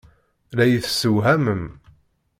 La 0.55 0.63
iyi-tessewhamem. 0.67 1.63